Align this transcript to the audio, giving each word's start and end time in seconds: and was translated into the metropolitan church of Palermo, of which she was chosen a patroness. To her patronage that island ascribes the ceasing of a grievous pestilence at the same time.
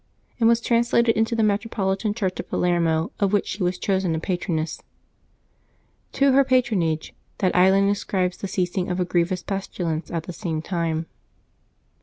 and 0.39 0.49
was 0.49 0.59
translated 0.59 1.15
into 1.15 1.35
the 1.35 1.43
metropolitan 1.43 2.11
church 2.11 2.39
of 2.39 2.49
Palermo, 2.49 3.11
of 3.19 3.31
which 3.31 3.45
she 3.45 3.61
was 3.61 3.77
chosen 3.77 4.15
a 4.15 4.19
patroness. 4.19 4.81
To 6.13 6.31
her 6.31 6.43
patronage 6.43 7.13
that 7.37 7.55
island 7.55 7.87
ascribes 7.91 8.37
the 8.37 8.47
ceasing 8.47 8.89
of 8.89 8.99
a 8.99 9.05
grievous 9.05 9.43
pestilence 9.43 10.09
at 10.09 10.23
the 10.23 10.33
same 10.33 10.63
time. 10.63 11.05